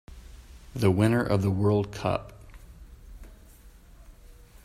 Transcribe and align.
The 0.73 0.89
winner 0.89 1.23
of 1.23 1.43
the 1.43 1.51
world 1.51 1.91
cup. 1.91 2.33